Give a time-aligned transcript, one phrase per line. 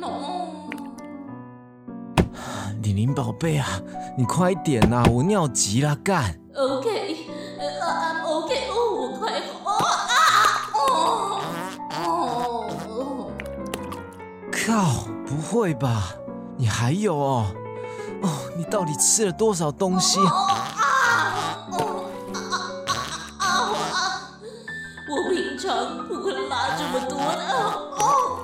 [0.00, 0.04] no！
[2.82, 3.68] 玲宝贝啊，
[4.16, 7.16] 你快点呐，我尿急了，干！OK，
[7.58, 9.84] 呃，I'm OK，哦，我快好啊，
[10.74, 13.30] 哦哦
[14.50, 16.14] 靠，不会吧？
[16.56, 17.46] 你还有哦？
[18.22, 20.18] 哦，你到底吃了多少东西？
[20.20, 22.38] 哦啊哦啊
[23.38, 24.32] 啊啊！
[25.08, 27.54] 我平常不会拉这么多的，
[27.98, 28.40] 哦，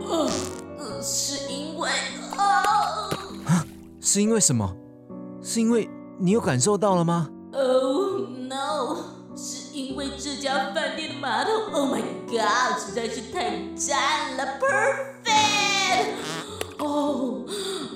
[0.00, 0.30] 呃，
[0.78, 1.88] 呃是因为
[2.36, 3.08] 啊
[4.00, 4.74] 是因为什么？
[5.42, 5.88] 是因为
[6.18, 8.96] 你有感受到了吗？，Oh no，
[9.36, 16.08] 是因为这家饭店的马桶，Oh my God，实在是太赞了，Perfect！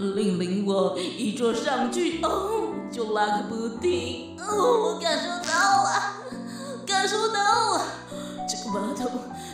[0.03, 5.91] 令令我一坐上去，哦，就拉个不停，哦，我感受到了，
[6.87, 7.39] 感受到
[7.75, 7.85] 了，
[8.49, 9.11] 这个马桶，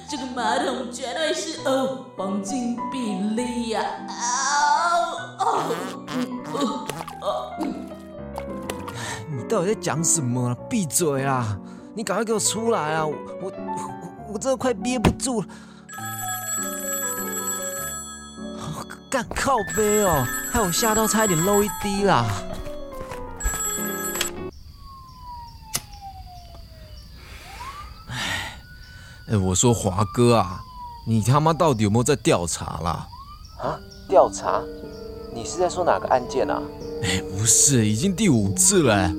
[0.09, 4.13] 这个马桶绝对是哦黄金比例呀、啊，
[5.39, 5.75] 哦，
[6.55, 6.87] 哦
[7.23, 7.53] 哦，
[9.31, 10.55] 你到底在讲什么？
[10.69, 11.57] 闭嘴啊！
[11.95, 13.05] 你赶快给我出来啊！
[13.07, 15.47] 我我我我真的快憋不住了。
[19.11, 22.27] 干靠背哦，害我吓到差一点漏一滴啦！
[28.09, 28.61] 哎，
[29.31, 30.61] 哎，我说华哥啊，
[31.07, 33.09] 你他妈到底有没有在调查啦？
[33.59, 33.81] 啊？
[34.11, 34.63] 调查？
[35.35, 36.61] 你是在说哪个案件啊？
[37.03, 39.15] 哎，不是，已经第五次了欸。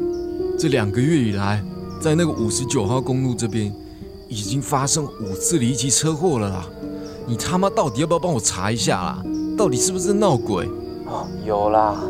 [0.60, 1.64] 这两个月以来，
[2.00, 3.74] 在那个五十九号公路这边，
[4.28, 6.64] 已经发生五次离奇车祸了啦！
[7.26, 9.24] 你他妈到底要不要帮我查一下啦？
[9.60, 10.66] 到底是不是闹鬼？
[11.06, 12.02] 哦，有啦，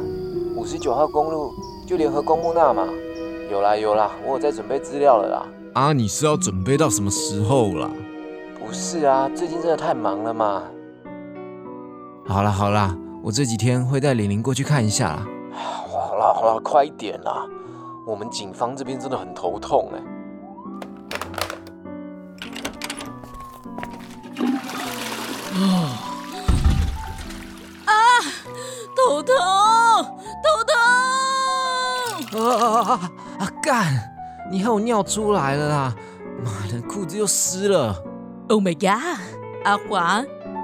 [0.55, 1.51] 五十九号公路
[1.83, 2.87] 就联合公墓那嘛，
[3.49, 5.47] 有啦有啦，我有在准备资料了啦。
[5.73, 7.89] 啊，你是要准备到什么时候啦？
[8.63, 10.61] 不是啊，最近真的太忙了嘛。
[12.27, 15.27] 好啦好啦，我这几天会带玲玲过去看一下啦。
[15.51, 17.47] 好啦好啦，快一点啦！
[18.05, 19.99] 我们警方这边真的很头痛哎。
[25.55, 26.08] 头
[32.41, 33.51] 啊啊啊啊！
[33.61, 33.93] 干！
[34.51, 35.95] 你害我尿出来了啦！
[36.43, 37.95] 妈的，裤子又湿了。
[38.47, 39.19] Oh my god！
[39.63, 40.23] 阿华，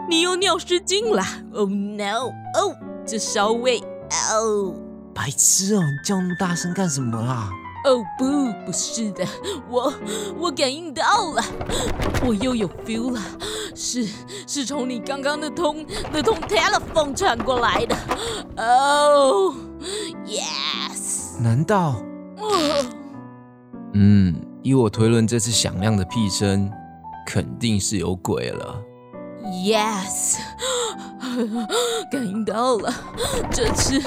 [0.10, 1.24] 你又尿失禁了。
[1.54, 2.32] Oh no！
[2.56, 2.76] 哦，
[3.06, 3.80] 这稍微
[4.34, 4.74] 哦。
[5.14, 7.50] 白痴哦、你叫那么大声干什么啦？
[7.86, 9.24] 哦不，不是的，
[9.70, 9.94] 我
[10.40, 11.04] 我感应到
[11.34, 11.44] 了，
[12.26, 13.22] 我又有 feel 了，
[13.76, 14.08] 是
[14.48, 17.96] 是从你刚刚那通那通 telephone 传过来的。
[18.58, 19.54] 哦、
[21.46, 22.02] 难道？
[22.40, 22.84] 哦
[23.94, 26.72] 嗯，依我推论，这次响亮的屁声
[27.24, 28.82] 肯定是有鬼了。
[29.44, 30.40] Yes，
[32.12, 32.92] 感应到了，
[33.52, 34.02] 这次，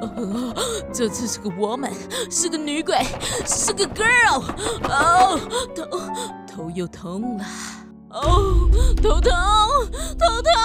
[0.00, 0.52] 呃，
[0.92, 1.92] 这次是个 woman，
[2.28, 2.96] 是个女鬼，
[3.46, 4.42] 是个 girl。
[4.88, 5.38] 哦，
[5.76, 5.84] 头
[6.52, 7.44] 头又痛了，
[8.10, 8.68] 哦，
[9.00, 9.30] 头痛，
[10.18, 10.59] 头痛。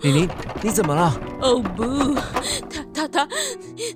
[0.00, 0.02] 哦。
[0.02, 0.28] 哎、玲玲，
[0.62, 1.12] 你怎么了？
[1.42, 2.14] 哦不，
[2.70, 3.28] 他他他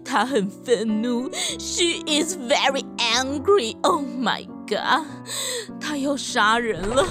[0.05, 3.77] 他很愤怒，She is very angry.
[3.83, 5.07] Oh my god，
[5.81, 7.05] 他要杀人了。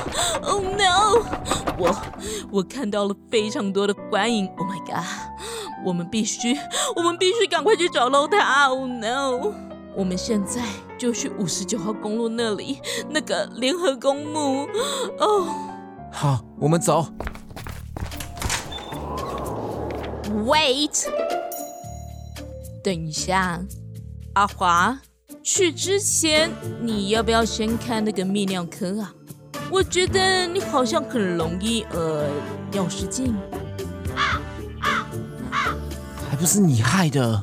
[0.43, 1.23] Oh no，
[1.79, 1.95] 我
[2.51, 4.47] 我看到了非常多的观影。
[4.57, 5.03] Oh my god，
[5.83, 6.55] 我们必须
[6.95, 8.67] 我们必须赶快去找到他。
[8.67, 9.53] Oh no，
[9.95, 10.61] 我们现在
[10.99, 14.67] 就去五十九号公路那里那个联合公墓。
[15.19, 15.47] 哦、
[16.11, 17.07] 好，我们走。
[20.43, 21.05] Wait，
[22.83, 23.63] 等一下，
[24.33, 24.99] 阿华，
[25.41, 26.51] 去之前
[26.81, 29.13] 你要不要先看那个泌尿科啊？
[29.71, 32.27] 我觉得你好像很容易呃
[32.73, 33.33] 尿失禁。
[36.29, 37.41] 还不是你害的。